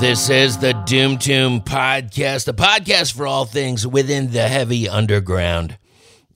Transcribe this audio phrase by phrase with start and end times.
[0.00, 5.76] This is the Doom Tomb Podcast, a podcast for all things within the heavy underground.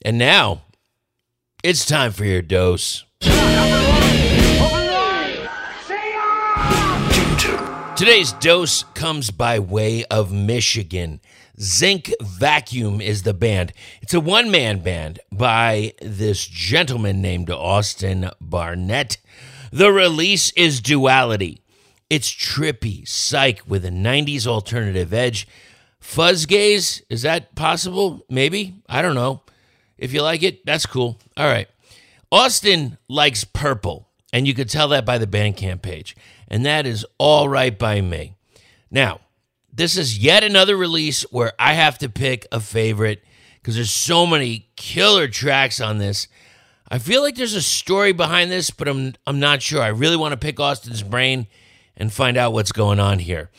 [0.04, 0.62] And now,
[1.62, 3.04] it's time for your dose.
[7.96, 11.20] Today's dose comes by way of Michigan.
[11.60, 13.72] Zinc Vacuum is the band.
[14.00, 19.18] It's a one man band by this gentleman named Austin Barnette.
[19.70, 21.61] The release is Duality.
[22.12, 25.48] It's trippy, psych with a 90s alternative edge.
[25.98, 28.26] Fuzz gaze, is that possible?
[28.29, 28.82] Maybe.
[28.86, 29.40] I don't know.
[29.96, 31.18] If you like it, that's cool.
[31.39, 31.68] All right.
[32.30, 36.14] Austin likes purple, and you could tell that by the Bandcamp page.
[36.48, 38.34] And that is all right by me.
[38.91, 39.20] Now,
[39.72, 44.27] this is yet another release where I have to pick a favorite because there's so
[44.27, 46.28] many killer tracks on this.
[46.91, 49.81] I feel like there's a story behind this, but I'm I'm not sure.
[49.81, 51.47] I really want to pick Austin's brain
[51.97, 53.51] and find out what's going on here.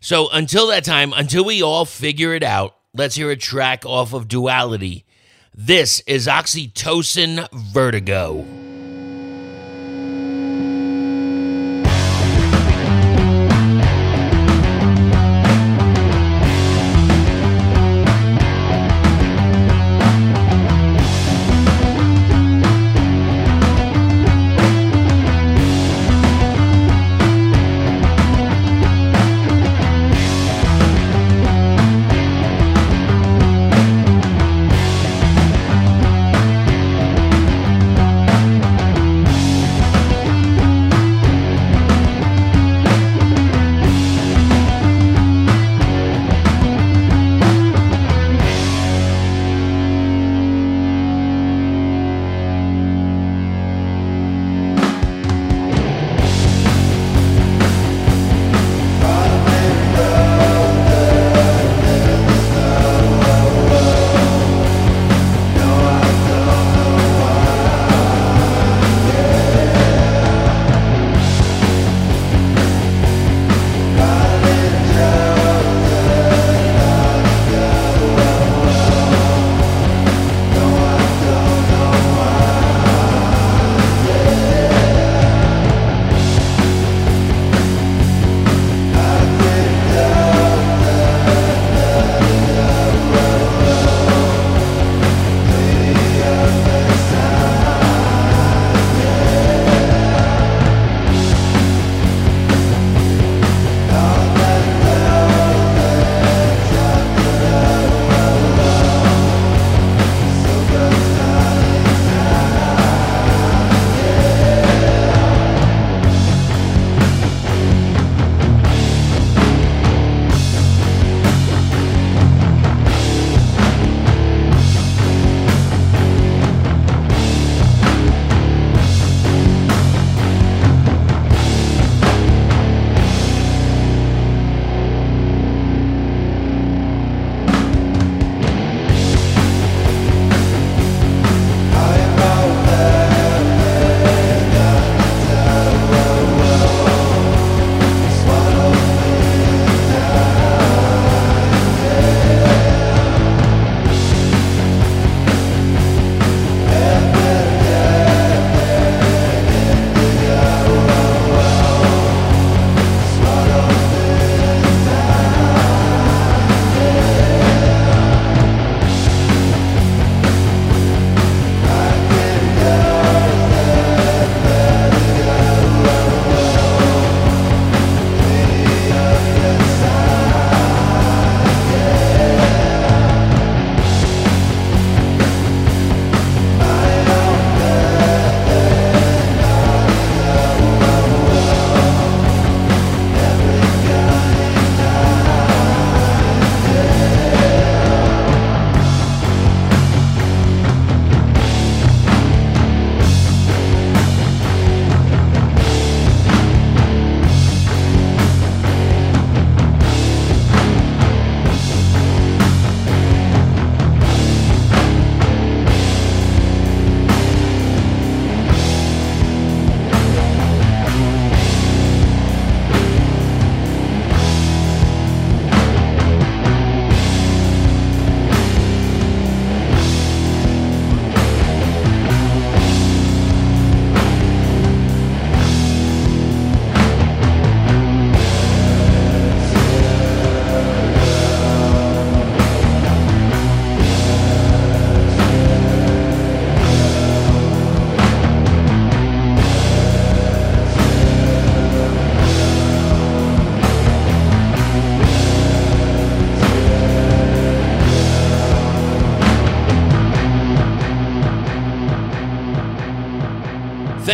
[0.00, 4.12] So until that time, until we all figure it out, let's hear a track off
[4.12, 5.04] of Duality.
[5.54, 8.67] This is Oxytocin Vertigo.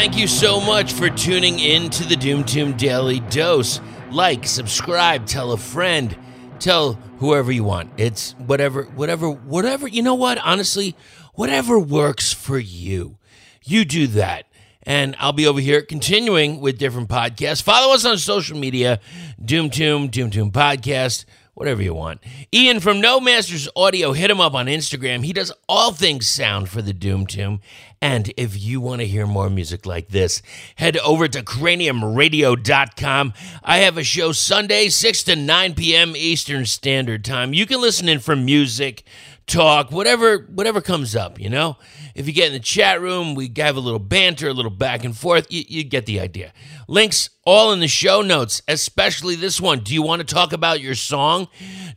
[0.04, 3.80] Thank you so much for tuning in to the Doom Tomb Daily Dose.
[4.10, 6.14] Like, subscribe, tell a friend,
[6.58, 7.90] tell whoever you want.
[7.96, 9.88] It's whatever, whatever, whatever.
[9.88, 10.36] You know what?
[10.36, 10.94] Honestly,
[11.32, 13.16] whatever works for you.
[13.64, 14.44] You do that.
[14.82, 17.62] And I'll be over here continuing with different podcasts.
[17.62, 19.00] Follow us on social media
[19.42, 21.24] Doom Tomb, Doom Tomb Podcast
[21.54, 22.20] whatever you want.
[22.52, 25.24] Ian from No Masters Audio, hit him up on Instagram.
[25.24, 27.60] He does all things sound for the Doom Tomb.
[28.02, 30.42] And if you want to hear more music like this,
[30.76, 33.32] head over to craniumradio.com.
[33.62, 36.14] I have a show Sunday, 6 to 9 p.m.
[36.14, 37.54] Eastern Standard Time.
[37.54, 39.04] You can listen in for music,
[39.46, 41.76] talk, whatever whatever comes up, you know?
[42.14, 45.04] If you get in the chat room, we have a little banter, a little back
[45.04, 45.46] and forth.
[45.50, 46.52] You, you get the idea.
[46.86, 49.80] Links all in the show notes, especially this one.
[49.80, 51.48] Do you want to talk about your song?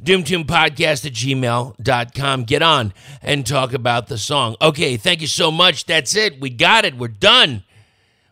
[0.03, 2.43] DoomTombPodcast at gmail.com.
[2.43, 4.55] Get on and talk about the song.
[4.61, 5.85] Okay, thank you so much.
[5.85, 6.39] That's it.
[6.39, 6.97] We got it.
[6.97, 7.63] We're done.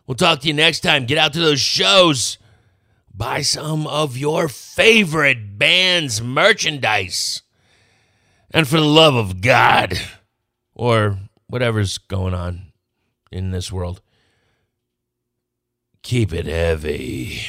[0.06, 1.06] We'll talk to you next time.
[1.06, 2.38] Get out to those shows.
[3.14, 7.42] Buy some of your favorite band's merchandise.
[8.50, 9.98] And for the love of God,
[10.74, 12.72] or whatever's going on
[13.30, 14.00] in this world,
[16.02, 17.40] keep it heavy.